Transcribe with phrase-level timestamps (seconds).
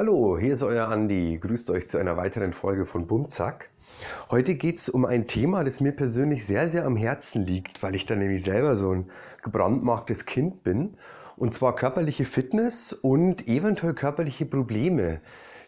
[0.00, 1.36] Hallo, hier ist euer Andi.
[1.38, 3.68] Grüßt euch zu einer weiteren Folge von Bumzack.
[4.30, 7.94] Heute geht es um ein Thema, das mir persönlich sehr, sehr am Herzen liegt, weil
[7.94, 9.10] ich da nämlich selber so ein
[9.42, 10.94] gebrandmarktes Kind bin.
[11.36, 15.20] Und zwar körperliche Fitness und eventuell körperliche Probleme,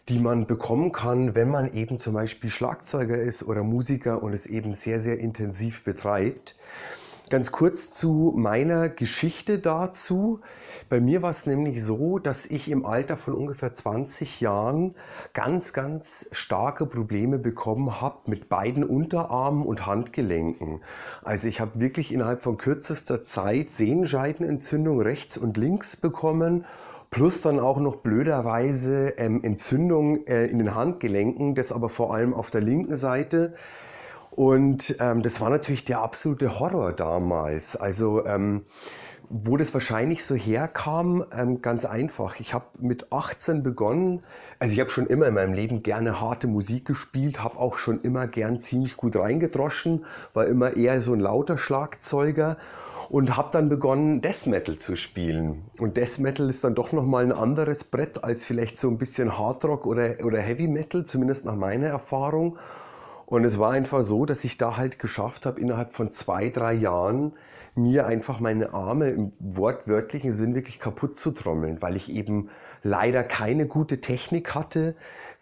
[0.09, 4.47] die man bekommen kann, wenn man eben zum Beispiel Schlagzeuger ist oder Musiker und es
[4.47, 6.55] eben sehr, sehr intensiv betreibt.
[7.29, 10.41] Ganz kurz zu meiner Geschichte dazu.
[10.89, 14.95] Bei mir war es nämlich so, dass ich im Alter von ungefähr 20 Jahren
[15.33, 20.81] ganz, ganz starke Probleme bekommen habe mit beiden Unterarmen und Handgelenken.
[21.23, 26.65] Also ich habe wirklich innerhalb von kürzester Zeit Sehenscheidenentzündung rechts und links bekommen
[27.09, 32.33] plus dann auch noch blöderweise ähm, Entzündung äh, in den Handgelenken, das aber vor allem
[32.33, 33.53] auf der linken Seite.
[34.35, 37.75] Und ähm, das war natürlich der absolute Horror damals.
[37.75, 38.63] Also ähm,
[39.29, 42.39] wo das wahrscheinlich so herkam, ähm, ganz einfach.
[42.39, 44.21] Ich habe mit 18 begonnen,
[44.59, 48.01] also ich habe schon immer in meinem Leben gerne harte Musik gespielt, habe auch schon
[48.01, 52.57] immer gern ziemlich gut reingedroschen, war immer eher so ein lauter Schlagzeuger
[53.09, 55.63] und habe dann begonnen, Death Metal zu spielen.
[55.79, 59.37] Und Death Metal ist dann doch nochmal ein anderes Brett als vielleicht so ein bisschen
[59.37, 62.57] Hardrock oder, oder Heavy Metal, zumindest nach meiner Erfahrung.
[63.25, 66.73] Und es war einfach so, dass ich da halt geschafft habe, innerhalb von zwei, drei
[66.73, 67.33] Jahren
[67.75, 72.49] mir einfach meine Arme im wortwörtlichen Sinn wirklich kaputt zu trommeln, weil ich eben
[72.83, 74.95] leider keine gute Technik hatte,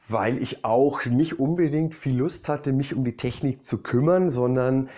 [0.07, 4.89] weil ich auch nicht unbedingt viel Lust hatte, mich um die Technik zu kümmern, sondern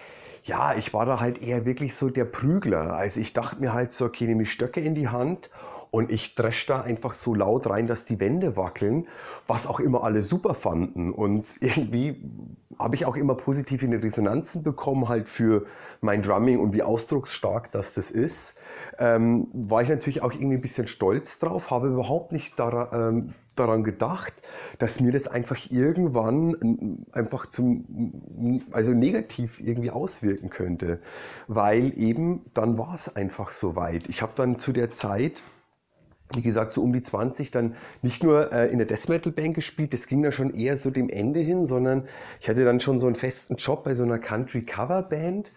[0.44, 2.94] ja, ich war da halt eher wirklich so der Prügler.
[2.94, 5.50] Also ich dachte mir halt so, okay, nehme ich Stöcke in die Hand
[5.94, 9.08] und ich dresch da einfach so laut rein, dass die Wände wackeln,
[9.46, 11.14] was auch immer alle super fanden.
[11.14, 12.20] Und irgendwie
[12.80, 15.68] habe ich auch immer positive Resonanzen bekommen, halt für
[16.02, 18.58] mein Drumming und wie ausdrucksstark das das ist.
[18.98, 22.88] Ähm, war ich natürlich auch irgendwie ein bisschen stolz drauf, habe überhaupt nicht daran,
[23.18, 24.34] ähm, daran gedacht,
[24.80, 31.02] dass mir das einfach irgendwann einfach zum, also negativ irgendwie auswirken könnte.
[31.48, 34.10] Weil eben dann war es einfach so weit.
[34.10, 35.44] Ich habe dann zu der Zeit
[36.34, 39.56] wie gesagt, so um die 20 dann nicht nur äh, in der Death Metal Band
[39.56, 42.08] gespielt, das ging dann schon eher so dem Ende hin, sondern
[42.40, 45.54] ich hatte dann schon so einen festen Job bei so einer Country Cover Band,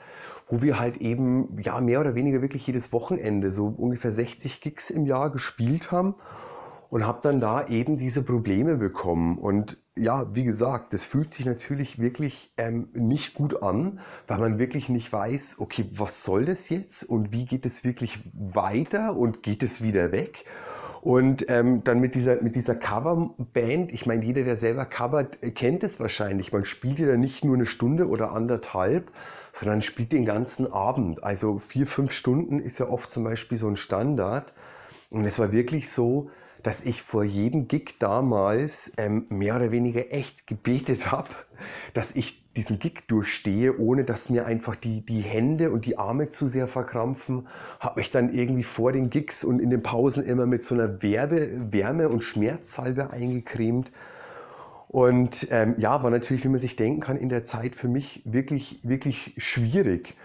[0.49, 4.91] wo wir halt eben, ja, mehr oder weniger wirklich jedes Wochenende so ungefähr 60 Gigs
[4.91, 6.15] im Jahr gespielt haben
[6.89, 9.39] und habe dann da eben diese Probleme bekommen.
[9.39, 14.59] Und ja, wie gesagt, das fühlt sich natürlich wirklich ähm, nicht gut an, weil man
[14.59, 19.43] wirklich nicht weiß, okay, was soll das jetzt und wie geht es wirklich weiter und
[19.43, 20.45] geht es wieder weg?
[21.01, 25.85] Und ähm, dann mit dieser, mit dieser Coverband, ich meine, jeder, der selber covert, kennt
[25.85, 26.53] es wahrscheinlich.
[26.53, 29.13] Man spielt ja nicht nur eine Stunde oder anderthalb,
[29.53, 31.23] sondern spielt den ganzen Abend.
[31.23, 34.53] Also vier, fünf Stunden ist ja oft zum Beispiel so ein Standard.
[35.13, 36.29] Und es war wirklich so,
[36.67, 41.29] dass ich vor jedem Gig damals ähm, mehr oder weniger echt gebetet habe,
[41.95, 46.29] dass ich diesen Gig durchstehe, ohne dass mir einfach die, die Hände und die Arme
[46.29, 47.47] zu sehr verkrampfen.
[47.79, 51.05] Habe mich dann irgendwie vor den Gigs und in den Pausen immer mit so einer
[51.05, 53.93] Werbe, Wärme- und Schmerzsalbe eingecremt.
[54.89, 58.23] Und ähm, ja, war natürlich, wie man sich denken kann, in der Zeit für mich
[58.25, 60.17] wirklich, wirklich schwierig.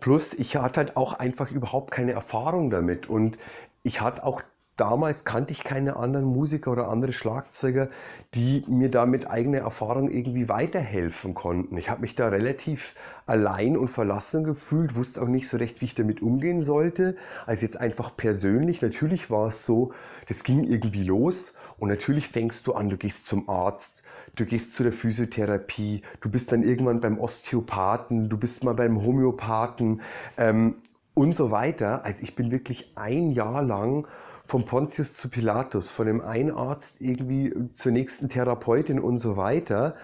[0.00, 3.08] Plus, ich hatte halt auch einfach überhaupt keine Erfahrung damit.
[3.08, 3.38] Und
[3.84, 4.42] ich hatte auch
[4.78, 7.88] damals kannte ich keine anderen Musiker oder andere Schlagzeuger,
[8.34, 11.76] die mir da mit eigener Erfahrung irgendwie weiterhelfen konnten.
[11.76, 12.94] Ich habe mich da relativ
[13.26, 17.16] allein und verlassen gefühlt, wusste auch nicht so recht, wie ich damit umgehen sollte.
[17.44, 19.92] Also jetzt einfach persönlich, natürlich war es so,
[20.28, 24.02] das ging irgendwie los und natürlich fängst du an, du gehst zum Arzt,
[24.36, 29.02] du gehst zu der Physiotherapie, du bist dann irgendwann beim Osteopathen, du bist mal beim
[29.02, 30.02] Homöopathen
[30.36, 30.76] ähm,
[31.14, 32.04] und so weiter.
[32.04, 34.06] Also ich bin wirklich ein Jahr lang
[34.48, 39.94] vom Pontius zu Pilatus, von dem einen Arzt irgendwie zur nächsten Therapeutin und so weiter.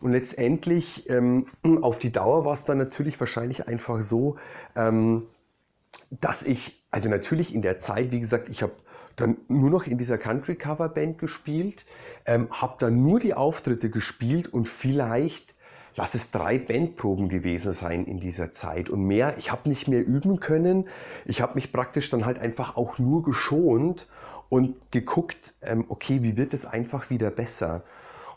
[0.00, 4.34] Und letztendlich ähm, auf die Dauer war es dann natürlich wahrscheinlich einfach so,
[4.74, 5.28] ähm,
[6.10, 8.72] dass ich, also natürlich in der Zeit, wie gesagt, ich habe
[9.14, 11.86] dann nur noch in dieser Country Cover Band gespielt,
[12.26, 15.53] ähm, habe dann nur die Auftritte gespielt und vielleicht
[15.96, 19.36] lass es drei Bandproben gewesen sein in dieser Zeit und mehr.
[19.38, 20.88] Ich habe nicht mehr üben können.
[21.24, 24.06] Ich habe mich praktisch dann halt einfach auch nur geschont
[24.48, 27.82] und geguckt, ähm, okay, wie wird es einfach wieder besser?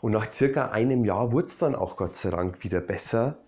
[0.00, 3.38] Und nach circa einem Jahr wurde es dann auch Gott sei Dank wieder besser.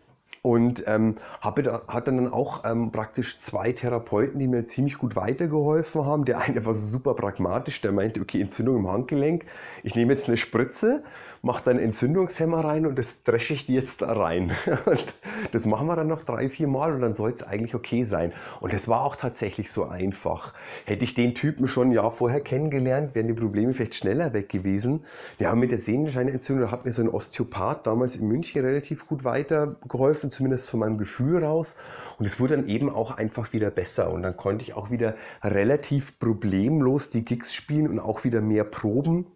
[0.42, 5.14] Und ähm, habe da, hatte dann auch ähm, praktisch zwei Therapeuten, die mir ziemlich gut
[5.14, 6.24] weitergeholfen haben.
[6.24, 9.44] Der eine war super pragmatisch, der meinte, okay, Entzündung im Handgelenk,
[9.82, 11.02] ich nehme jetzt eine Spritze,
[11.42, 14.52] mache dann Entzündungshemmer rein und das dresche ich jetzt da rein.
[14.86, 15.14] Und
[15.52, 18.32] das machen wir dann noch drei, vier Mal und dann soll es eigentlich okay sein.
[18.60, 20.54] Und es war auch tatsächlich so einfach.
[20.84, 24.48] Hätte ich den Typen schon ein Jahr vorher kennengelernt, wären die Probleme vielleicht schneller weg
[24.48, 25.04] gewesen.
[25.38, 29.24] Wir haben mit der Sehnenscheinentzündung, hat mir so ein Osteopath damals in München relativ gut
[29.24, 31.76] weitergeholfen zumindest von meinem Gefühl raus.
[32.18, 34.12] Und es wurde dann eben auch einfach wieder besser.
[34.12, 38.64] Und dann konnte ich auch wieder relativ problemlos die Gigs spielen und auch wieder mehr
[38.64, 39.26] proben.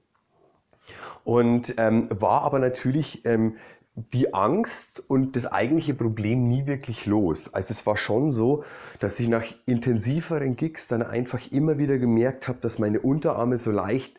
[1.25, 3.57] Und ähm, war aber natürlich ähm,
[3.97, 7.55] die Angst und das eigentliche Problem nie wirklich los.
[7.55, 8.65] Also es war schon so,
[8.99, 13.71] dass ich nach intensiveren Gigs dann einfach immer wieder gemerkt habe, dass meine Unterarme so
[13.71, 14.19] leicht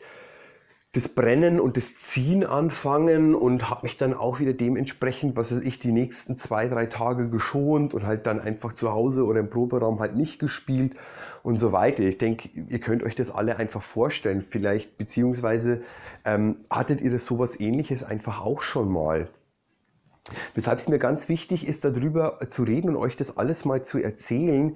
[0.95, 5.59] das Brennen und das Ziehen anfangen und habe mich dann auch wieder dementsprechend, was weiß
[5.59, 9.49] ich, die nächsten zwei, drei Tage geschont und halt dann einfach zu Hause oder im
[9.49, 10.93] Proberaum halt nicht gespielt
[11.43, 12.03] und so weiter.
[12.03, 15.81] Ich denke, ihr könnt euch das alle einfach vorstellen, vielleicht, beziehungsweise
[16.23, 19.27] ähm, hattet ihr das sowas ähnliches einfach auch schon mal.
[20.53, 23.99] Weshalb es mir ganz wichtig ist, darüber zu reden und euch das alles mal zu
[23.99, 24.75] erzählen,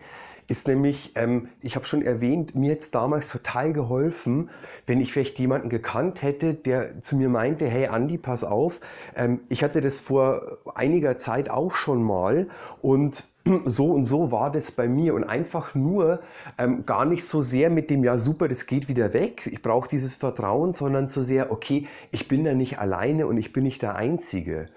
[0.50, 4.50] ist nämlich, ähm, ich habe schon erwähnt, mir jetzt damals total geholfen,
[4.88, 8.80] wenn ich vielleicht jemanden gekannt hätte, der zu mir meinte, hey Andi, pass auf,
[9.16, 12.48] ähm, ich hatte das vor einiger Zeit auch schon mal
[12.82, 13.28] und
[13.66, 16.20] so und so war das bei mir und einfach nur
[16.58, 19.88] ähm, gar nicht so sehr mit dem, ja super, das geht wieder weg, ich brauche
[19.88, 23.84] dieses Vertrauen, sondern so sehr, okay, ich bin da nicht alleine und ich bin nicht
[23.84, 24.68] der Einzige.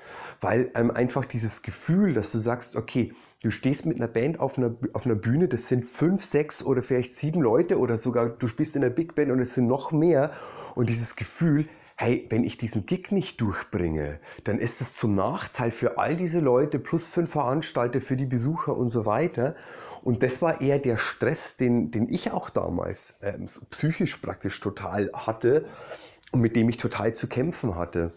[0.42, 3.12] Weil ähm, einfach dieses Gefühl, dass du sagst, okay,
[3.42, 6.82] du stehst mit einer Band auf einer, auf einer Bühne, das sind fünf, sechs oder
[6.82, 9.92] vielleicht sieben Leute oder sogar du spielst in einer Big Band und es sind noch
[9.92, 10.32] mehr
[10.74, 15.70] und dieses Gefühl, hey, wenn ich diesen Gig nicht durchbringe, dann ist es zum Nachteil
[15.70, 19.54] für all diese Leute plus fünf Veranstalter, für die Besucher und so weiter.
[20.02, 24.58] Und das war eher der Stress, den, den ich auch damals ähm, so psychisch praktisch
[24.58, 25.66] total hatte
[26.32, 28.12] und mit dem ich total zu kämpfen hatte.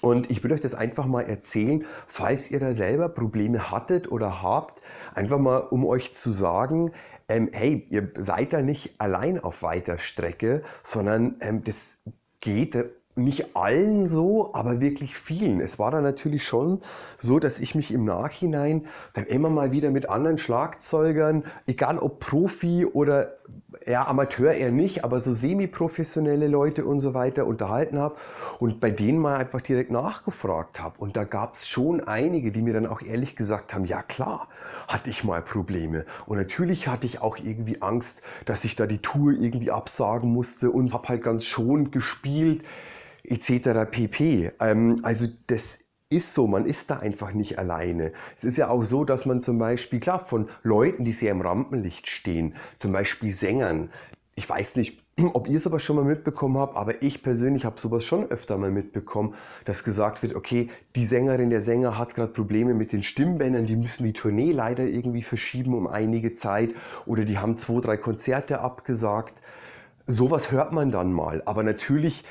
[0.00, 4.42] Und ich will euch das einfach mal erzählen, falls ihr da selber Probleme hattet oder
[4.42, 4.82] habt,
[5.14, 6.92] einfach mal um euch zu sagen,
[7.28, 11.98] ähm, hey, ihr seid da nicht allein auf weiter Strecke, sondern ähm, das
[12.40, 12.76] geht
[13.24, 15.60] nicht allen so, aber wirklich vielen.
[15.60, 16.80] Es war dann natürlich schon
[17.18, 22.20] so, dass ich mich im Nachhinein dann immer mal wieder mit anderen Schlagzeugern, egal ob
[22.20, 23.34] Profi oder
[23.86, 28.16] ja, Amateur eher nicht, aber so semi-professionelle Leute und so weiter unterhalten habe
[28.58, 30.98] und bei denen mal einfach direkt nachgefragt habe.
[30.98, 34.48] Und da gab es schon einige, die mir dann auch ehrlich gesagt haben, ja klar,
[34.88, 36.04] hatte ich mal Probleme.
[36.26, 40.70] Und natürlich hatte ich auch irgendwie Angst, dass ich da die Tour irgendwie absagen musste
[40.70, 42.64] und habe halt ganz schon gespielt
[43.24, 43.90] etc.
[43.90, 44.52] pp.
[44.60, 48.12] Ähm, also das ist so, man ist da einfach nicht alleine.
[48.36, 51.40] Es ist ja auch so, dass man zum Beispiel, klar, von Leuten, die sehr im
[51.40, 53.90] Rampenlicht stehen, zum Beispiel Sängern,
[54.34, 58.04] ich weiß nicht, ob ihr sowas schon mal mitbekommen habt, aber ich persönlich habe sowas
[58.04, 59.34] schon öfter mal mitbekommen,
[59.64, 63.76] dass gesagt wird, okay, die Sängerin, der Sänger hat gerade Probleme mit den Stimmbändern, die
[63.76, 66.74] müssen die Tournee leider irgendwie verschieben um einige Zeit
[67.06, 69.40] oder die haben zwei, drei Konzerte abgesagt.
[70.06, 72.24] Sowas hört man dann mal, aber natürlich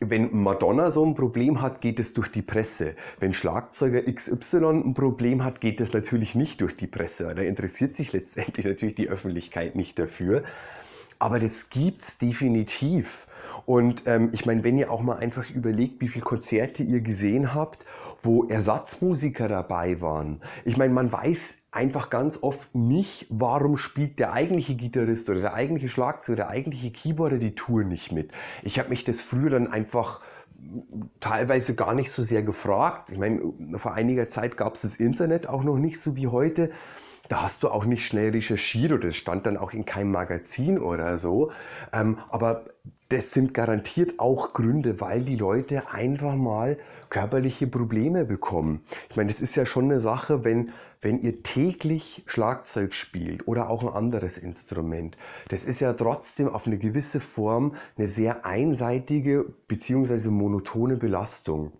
[0.00, 2.94] wenn Madonna so ein Problem hat, geht es durch die Presse.
[3.18, 7.34] Wenn Schlagzeuger XY ein Problem hat, geht es natürlich nicht durch die Presse.
[7.34, 10.42] Da interessiert sich letztendlich natürlich die Öffentlichkeit nicht dafür.
[11.18, 13.26] Aber das gibt's definitiv.
[13.66, 17.52] Und ähm, ich meine, wenn ihr auch mal einfach überlegt, wie viele Konzerte ihr gesehen
[17.54, 17.84] habt,
[18.22, 20.40] wo Ersatzmusiker dabei waren.
[20.64, 25.54] Ich meine, man weiß einfach ganz oft nicht, warum spielt der eigentliche Gitarrist oder der
[25.54, 28.32] eigentliche Schlagzeuger, der eigentliche Keyboarder die Tour nicht mit.
[28.62, 30.20] Ich habe mich das früher dann einfach
[31.20, 33.10] teilweise gar nicht so sehr gefragt.
[33.10, 33.40] Ich meine,
[33.76, 36.70] vor einiger Zeit gab es das Internet auch noch nicht so wie heute.
[37.28, 40.80] Da hast du auch nicht schnell recherchiert oder es stand dann auch in keinem Magazin
[40.80, 41.52] oder so.
[41.92, 42.64] Ähm, aber
[43.08, 46.76] das sind garantiert auch Gründe, weil die Leute einfach mal
[47.08, 48.82] körperliche Probleme bekommen.
[49.10, 53.70] Ich meine, das ist ja schon eine Sache, wenn, wenn ihr täglich Schlagzeug spielt oder
[53.70, 55.16] auch ein anderes Instrument.
[55.48, 60.30] Das ist ja trotzdem auf eine gewisse Form eine sehr einseitige bzw.
[60.30, 61.72] monotone Belastung.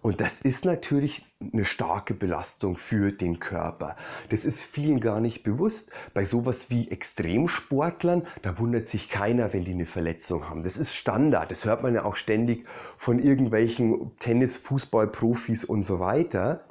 [0.00, 3.96] Und das ist natürlich eine starke Belastung für den Körper.
[4.28, 5.92] Das ist vielen gar nicht bewusst.
[6.14, 10.62] Bei sowas wie Extremsportlern, da wundert sich keiner, wenn die eine Verletzung haben.
[10.62, 11.50] Das ist Standard.
[11.50, 16.64] Das hört man ja auch ständig von irgendwelchen Tennis, Fußball, Profis und so weiter.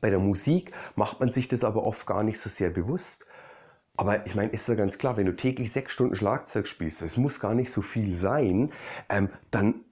[0.00, 3.26] Bei der Musik macht man sich das aber oft gar nicht so sehr bewusst.
[3.96, 7.16] Aber ich meine, ist ja ganz klar, wenn du täglich sechs Stunden Schlagzeug spielst, es
[7.16, 8.72] muss gar nicht so viel sein,
[9.10, 9.84] ähm, dann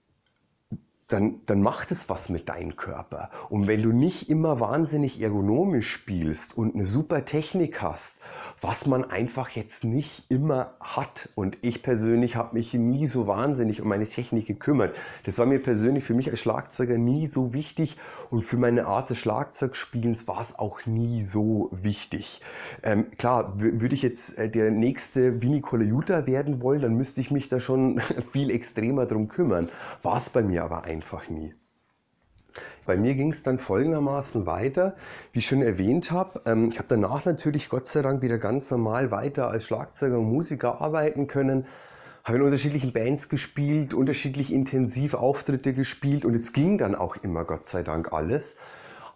[1.09, 3.31] dann, dann macht es was mit deinem Körper.
[3.49, 8.21] Und wenn du nicht immer wahnsinnig ergonomisch spielst und eine super Technik hast,
[8.61, 11.31] was man einfach jetzt nicht immer hat.
[11.35, 14.97] Und ich persönlich habe mich nie so wahnsinnig um meine Technik gekümmert.
[15.25, 17.97] Das war mir persönlich für mich als Schlagzeuger nie so wichtig
[18.31, 22.41] und für meine Art des Schlagzeugspielens war es auch nie so wichtig.
[22.83, 27.31] Ähm, klar, würde ich jetzt äh, der nächste Vinny Colaiuta werden wollen, dann müsste ich
[27.31, 28.01] mich da schon
[28.33, 29.69] viel extremer drum kümmern.
[30.03, 31.55] War es bei mir aber einfach nie.
[32.87, 34.97] Bei mir ging es dann folgendermaßen weiter,
[35.33, 36.43] wie ich schon erwähnt habe.
[36.45, 40.25] Ähm, ich habe danach natürlich Gott sei Dank wieder ganz normal weiter als Schlagzeuger und
[40.25, 41.67] Musiker arbeiten können.
[42.25, 47.45] Habe in unterschiedlichen Bands gespielt, unterschiedlich intensiv Auftritte gespielt und es ging dann auch immer,
[47.45, 48.57] Gott sei Dank, alles.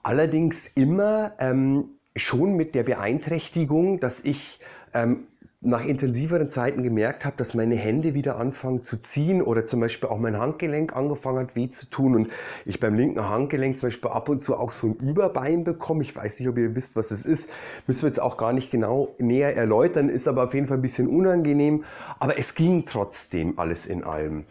[0.05, 4.61] Allerdings immer ähm, schon mit der Beeinträchtigung, dass ich
[4.95, 5.27] ähm,
[5.65, 10.09] nach intensiveren Zeiten gemerkt habe, dass meine Hände wieder anfangen zu ziehen oder zum Beispiel
[10.09, 12.29] auch mein Handgelenk angefangen hat weh zu tun und
[12.65, 16.03] ich beim linken Handgelenk zum Beispiel ab und zu auch so ein Überbein bekomme.
[16.03, 17.49] Ich weiß nicht, ob ihr wisst, was das ist.
[17.87, 20.83] Müssen wir jetzt auch gar nicht genau näher erläutern, ist aber auf jeden Fall ein
[20.83, 21.85] bisschen unangenehm.
[22.19, 24.45] Aber es ging trotzdem alles in allem.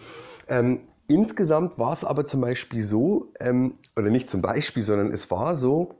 [0.48, 5.30] Ähm, insgesamt war es aber zum Beispiel so, ähm, oder nicht zum Beispiel, sondern es
[5.30, 5.96] war so,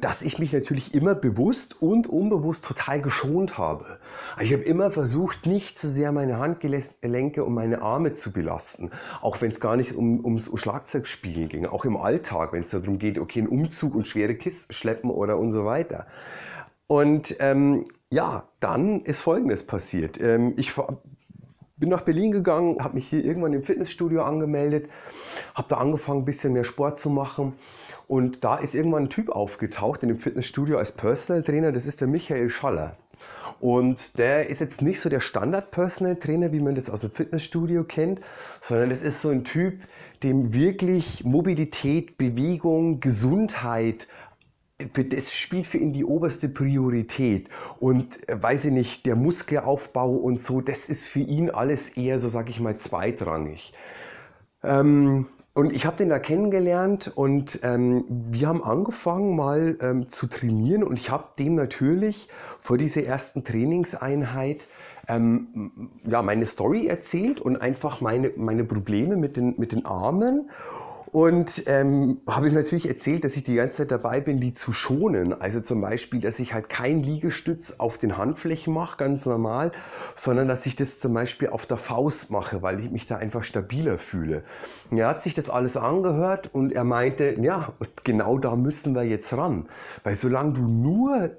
[0.00, 3.98] dass ich mich natürlich immer bewusst und unbewusst total geschont habe.
[4.40, 9.40] Ich habe immer versucht, nicht zu sehr meine Handgelenke und meine Arme zu belasten, auch
[9.40, 13.18] wenn es gar nicht um, ums Schlagzeugspielen ging, auch im Alltag, wenn es darum geht,
[13.18, 16.06] okay, einen Umzug und schwere Kisten schleppen oder und so weiter.
[16.86, 20.20] Und ähm, ja, dann ist Folgendes passiert.
[20.20, 20.72] Ähm, ich
[21.80, 24.88] bin nach Berlin gegangen, habe mich hier irgendwann im Fitnessstudio angemeldet,
[25.54, 27.54] habe da angefangen, ein bisschen mehr Sport zu machen
[28.06, 32.00] und da ist irgendwann ein Typ aufgetaucht in dem Fitnessstudio als Personal Trainer, das ist
[32.00, 32.96] der Michael Schaller.
[33.60, 37.84] Und der ist jetzt nicht so der Standard-Personal Trainer, wie man das aus dem Fitnessstudio
[37.84, 38.20] kennt,
[38.62, 39.80] sondern das ist so ein Typ,
[40.22, 44.08] dem wirklich Mobilität, Bewegung, Gesundheit,
[45.10, 47.48] das spielt für ihn die oberste Priorität.
[47.78, 52.18] Und äh, weiß ich nicht, der Muskelaufbau und so, das ist für ihn alles eher,
[52.18, 53.72] so sage ich mal, zweitrangig.
[54.62, 60.28] Ähm, und ich habe den da kennengelernt und ähm, wir haben angefangen mal ähm, zu
[60.28, 62.28] trainieren und ich habe dem natürlich
[62.60, 64.68] vor dieser ersten Trainingseinheit
[65.08, 70.50] ähm, ja, meine Story erzählt und einfach meine, meine Probleme mit den, mit den Armen
[71.12, 74.72] und ähm, habe ihm natürlich erzählt, dass ich die ganze Zeit dabei bin, die zu
[74.72, 75.40] schonen.
[75.40, 79.72] Also zum Beispiel, dass ich halt kein Liegestütz auf den Handflächen mache, ganz normal,
[80.14, 83.42] sondern dass ich das zum Beispiel auf der Faust mache, weil ich mich da einfach
[83.42, 84.44] stabiler fühle.
[84.90, 87.72] er hat sich das alles angehört und er meinte, ja,
[88.04, 89.68] genau da müssen wir jetzt ran.
[90.04, 91.30] Weil solange du nur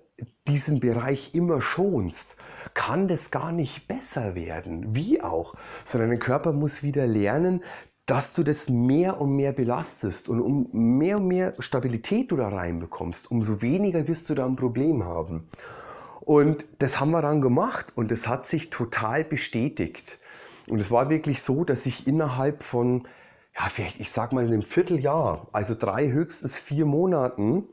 [0.48, 2.36] diesen Bereich immer schonst,
[2.74, 4.96] kann das gar nicht besser werden.
[4.96, 5.56] Wie auch.
[5.86, 7.64] Sondern dein Körper muss wieder lernen,
[8.12, 12.50] dass du das mehr und mehr belastest und um mehr und mehr Stabilität du da
[12.50, 15.48] reinbekommst, umso weniger wirst du da ein Problem haben.
[16.20, 20.20] Und das haben wir dann gemacht und es hat sich total bestätigt.
[20.68, 23.08] Und es war wirklich so, dass ich innerhalb von,
[23.58, 27.64] ja, vielleicht, ich sag mal, einem Vierteljahr, also drei, höchstens vier Monaten,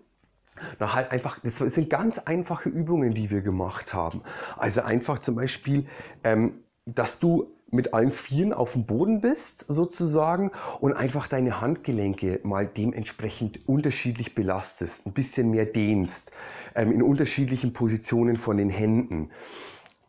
[0.79, 4.23] na halt einfach, das sind ganz einfache Übungen, die wir gemacht haben.
[4.57, 5.89] Also einfach zum Beispiel,
[6.23, 12.41] ähm, dass du mit allen Vieren auf dem Boden bist, sozusagen, und einfach deine Handgelenke
[12.43, 16.33] mal dementsprechend unterschiedlich belastest, ein bisschen mehr dehnst,
[16.75, 19.31] ähm, in unterschiedlichen Positionen von den Händen.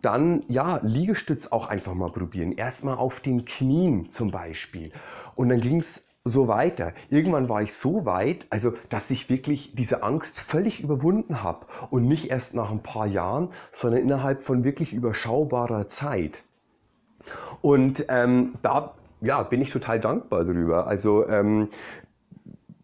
[0.01, 2.54] Dann, ja, Liegestütz auch einfach mal probieren.
[2.54, 4.92] Erstmal auf den Knien zum Beispiel.
[5.36, 6.94] Und dann ging es so weiter.
[7.10, 12.08] Irgendwann war ich so weit, also dass ich wirklich diese Angst völlig überwunden habe und
[12.08, 16.44] nicht erst nach ein paar Jahren, sondern innerhalb von wirklich überschaubarer Zeit.
[17.62, 20.88] Und ähm, da ja, bin ich total dankbar drüber.
[20.88, 21.69] Also ähm,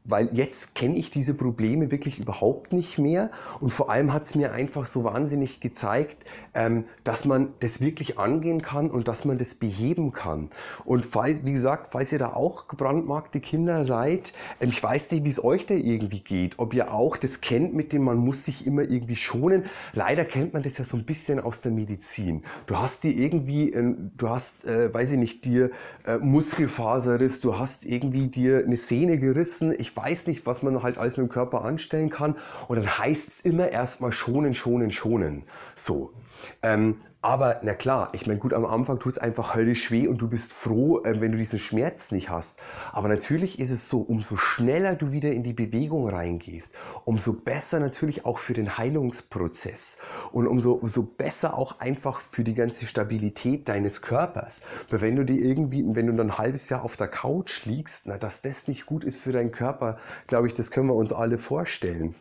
[0.05, 4.35] weil jetzt kenne ich diese Probleme wirklich überhaupt nicht mehr und vor allem hat es
[4.35, 9.37] mir einfach so wahnsinnig gezeigt, ähm, dass man das wirklich angehen kann und dass man
[9.37, 10.49] das beheben kann.
[10.85, 15.25] Und falls, wie gesagt, falls ihr da auch gebrandmarkte Kinder seid, ähm, ich weiß nicht,
[15.25, 18.45] wie es euch da irgendwie geht, ob ihr auch das kennt mit dem, man muss
[18.45, 19.65] sich immer irgendwie schonen.
[19.93, 22.43] Leider kennt man das ja so ein bisschen aus der Medizin.
[22.67, 25.71] Du hast dir irgendwie, äh, du hast, äh, weiß ich nicht, dir
[26.05, 29.73] äh, Muskelfaserriss, du hast irgendwie dir eine Sehne gerissen.
[29.77, 32.35] Ich weiß nicht, was man halt alles mit dem Körper anstellen kann.
[32.67, 35.43] Und dann heißt es immer erstmal schonen, schonen, schonen.
[35.75, 36.13] So.
[36.61, 40.21] Ähm, Aber na klar, ich meine, gut, am Anfang tut es einfach höllisch weh und
[40.21, 42.59] du bist froh, äh, wenn du diesen Schmerz nicht hast.
[42.91, 47.79] Aber natürlich ist es so, umso schneller du wieder in die Bewegung reingehst, umso besser
[47.79, 49.97] natürlich auch für den Heilungsprozess
[50.33, 54.61] und umso, umso besser auch einfach für die ganze Stabilität deines Körpers.
[54.91, 58.05] Weil wenn du dir irgendwie, wenn du dann ein halbes Jahr auf der Couch liegst,
[58.05, 61.11] na, dass das nicht gut ist für deinen Körper, glaube ich, das können wir uns
[61.11, 62.13] alle vorstellen.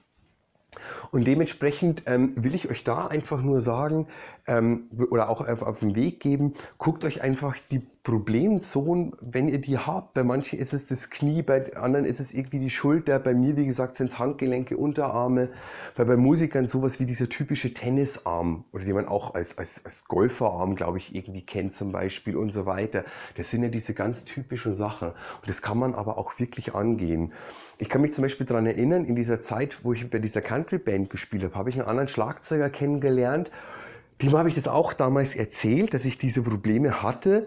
[1.11, 4.07] Und dementsprechend ähm, will ich euch da einfach nur sagen
[4.47, 9.63] ähm, oder auch auf, auf den Weg geben, guckt euch einfach die Problemzonen, wenn ihr
[9.63, 10.13] die habt.
[10.13, 13.19] Bei manchen ist es das Knie, bei anderen ist es irgendwie die Schulter.
[13.19, 15.49] Bei mir, wie gesagt, sind es Handgelenke, Unterarme.
[15.97, 20.05] Weil bei Musikern sowas wie dieser typische Tennisarm oder den man auch als, als, als
[20.05, 23.05] Golferarm, glaube ich, irgendwie kennt zum Beispiel und so weiter.
[23.39, 25.09] Das sind ja diese ganz typischen Sachen.
[25.09, 27.33] Und das kann man aber auch wirklich angehen.
[27.79, 30.77] Ich kann mich zum Beispiel daran erinnern, in dieser Zeit, wo ich bei dieser Country
[30.77, 33.51] Band gespielt habe, habe ich einen anderen Schlagzeuger kennengelernt
[34.23, 37.47] dem habe ich das auch damals erzählt, dass ich diese Probleme hatte.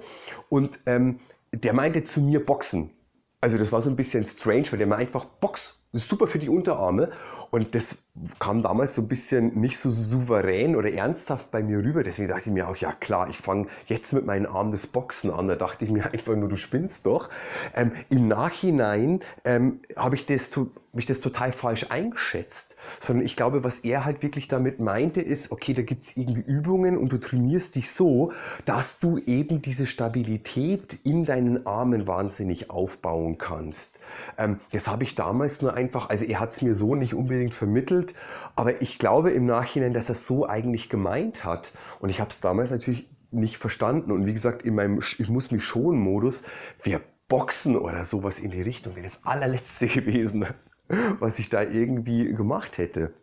[0.50, 1.20] Und ähm,
[1.54, 2.92] der meinte zu mir Boxen.
[3.40, 6.50] Also das war so ein bisschen strange, weil der meinte einfach Box, super für die
[6.50, 7.10] Unterarme.
[7.50, 8.00] Und das
[8.40, 12.04] kam damals so ein bisschen nicht so souverän oder ernsthaft bei mir rüber.
[12.04, 15.32] Deswegen dachte ich mir auch, ja klar, ich fange jetzt mit meinen Armen das Boxen
[15.32, 15.48] an.
[15.48, 17.30] Da dachte ich mir einfach nur, du spinnst doch.
[17.76, 20.50] Ähm, Im Nachhinein ähm, habe ich das
[20.98, 25.52] mich das total falsch eingeschätzt, sondern ich glaube, was er halt wirklich damit meinte, ist,
[25.52, 28.34] okay, da gibt es irgendwie Übungen und du trainierst dich so,
[28.66, 34.00] dass du eben diese Stabilität in deinen Armen wahnsinnig aufbauen kannst.
[34.38, 37.54] Ähm, das habe ich damals nur einfach, also er hat es mir so nicht unbedingt
[37.54, 38.14] vermittelt,
[38.56, 41.72] aber ich glaube im Nachhinein, dass er es so eigentlich gemeint hat.
[42.00, 44.12] Und ich habe es damals natürlich nicht verstanden.
[44.12, 46.44] Und wie gesagt, in meinem Ich muss mich schon Modus,
[46.84, 50.46] wir Boxen oder sowas in die Richtung wäre das allerletzte gewesen
[51.20, 53.14] was ich da irgendwie gemacht hätte.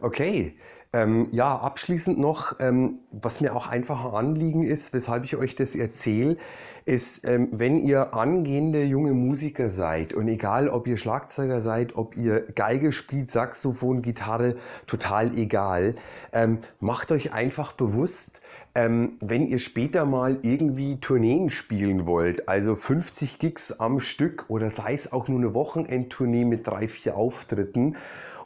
[0.00, 0.56] Okay,
[0.94, 5.54] ähm, ja, abschließend noch, ähm, was mir auch einfach ein Anliegen ist, weshalb ich euch
[5.54, 6.38] das erzähle,
[6.86, 12.16] ist, ähm, wenn ihr angehende junge Musiker seid und egal, ob ihr Schlagzeuger seid, ob
[12.16, 15.96] ihr Geige spielt, Saxophon, Gitarre, total egal,
[16.32, 18.40] ähm, macht euch einfach bewusst,
[18.78, 24.70] ähm, wenn ihr später mal irgendwie Tourneen spielen wollt, also 50 Gigs am Stück oder
[24.70, 27.96] sei es auch nur eine Wochenendtournee mit drei, vier Auftritten,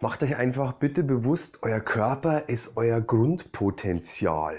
[0.00, 4.54] macht euch einfach bitte bewusst, euer Körper ist euer Grundpotenzial.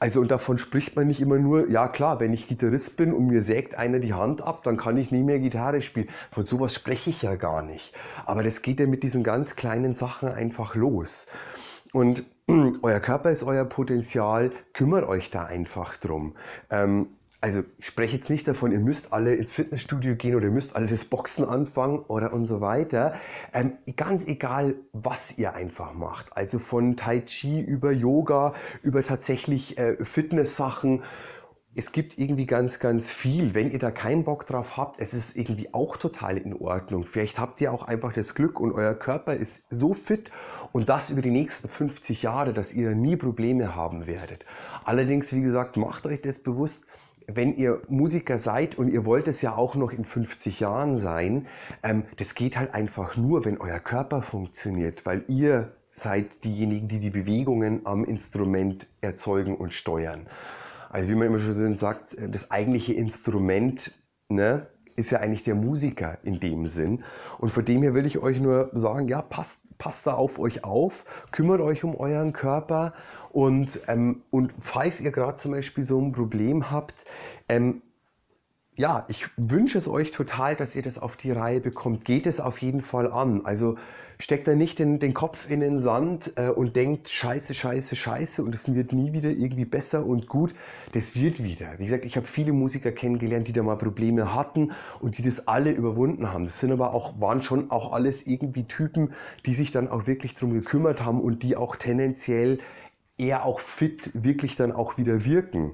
[0.00, 3.26] Also und davon spricht man nicht immer nur, ja klar, wenn ich Gitarrist bin und
[3.26, 6.10] mir sägt einer die Hand ab, dann kann ich nie mehr Gitarre spielen.
[6.30, 7.96] Von sowas spreche ich ja gar nicht.
[8.26, 11.26] Aber das geht ja mit diesen ganz kleinen Sachen einfach los.
[11.96, 12.24] Und
[12.82, 16.34] euer Körper ist euer Potenzial, kümmert euch da einfach drum.
[16.68, 17.06] Ähm,
[17.40, 20.76] also ich spreche jetzt nicht davon, ihr müsst alle ins Fitnessstudio gehen oder ihr müsst
[20.76, 23.14] alle das Boxen anfangen oder und so weiter.
[23.54, 26.36] Ähm, ganz egal, was ihr einfach macht.
[26.36, 31.02] Also von Tai Chi über Yoga, über tatsächlich äh, Fitness-Sachen
[31.76, 33.54] es gibt irgendwie ganz, ganz viel.
[33.54, 37.04] Wenn ihr da keinen Bock drauf habt, es ist irgendwie auch total in Ordnung.
[37.04, 40.30] Vielleicht habt ihr auch einfach das Glück und euer Körper ist so fit
[40.72, 44.46] und das über die nächsten 50 Jahre, dass ihr nie Probleme haben werdet.
[44.84, 46.86] Allerdings, wie gesagt, macht euch das bewusst,
[47.26, 51.46] wenn ihr Musiker seid und ihr wollt es ja auch noch in 50 Jahren sein,
[51.82, 57.00] ähm, das geht halt einfach nur, wenn euer Körper funktioniert, weil ihr seid diejenigen, die
[57.00, 60.26] die Bewegungen am Instrument erzeugen und steuern.
[60.90, 63.92] Also wie man immer schon sagt, äh, das eigentliche Instrument
[64.28, 67.04] ne, ist ja eigentlich der Musiker in dem Sinn.
[67.38, 70.64] Und von dem her will ich euch nur sagen, ja, passt, passt da auf euch
[70.64, 72.94] auf, kümmert euch um euren Körper
[73.30, 77.04] und, ähm, und falls ihr gerade zum Beispiel so ein Problem habt,
[77.50, 77.82] ähm,
[78.76, 82.04] ja, ich wünsche es euch total, dass ihr das auf die Reihe bekommt.
[82.04, 83.46] Geht es auf jeden Fall an.
[83.46, 83.76] Also
[84.18, 88.42] steckt da nicht den, den Kopf in den Sand äh, und denkt, scheiße, scheiße, scheiße
[88.42, 90.54] und es wird nie wieder irgendwie besser und gut.
[90.92, 91.78] Das wird wieder.
[91.78, 95.48] Wie gesagt, ich habe viele Musiker kennengelernt, die da mal Probleme hatten und die das
[95.48, 96.44] alle überwunden haben.
[96.44, 99.12] Das sind aber auch, waren schon auch alles irgendwie Typen,
[99.46, 102.58] die sich dann auch wirklich darum gekümmert haben und die auch tendenziell
[103.18, 105.72] eher auch fit wirklich dann auch wieder wirken.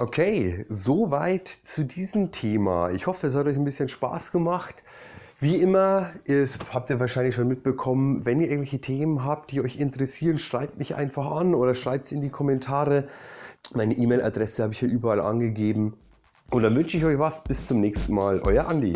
[0.00, 2.90] Okay, soweit zu diesem Thema.
[2.90, 4.76] Ich hoffe, es hat euch ein bisschen Spaß gemacht.
[5.40, 9.76] Wie immer, ist, habt ihr wahrscheinlich schon mitbekommen, wenn ihr irgendwelche Themen habt, die euch
[9.76, 13.08] interessieren, schreibt mich einfach an oder schreibt es in die Kommentare.
[13.74, 15.92] Meine E-Mail-Adresse habe ich hier überall angegeben.
[16.48, 17.44] Und dann wünsche ich euch was.
[17.44, 18.40] Bis zum nächsten Mal.
[18.40, 18.94] Euer Andi.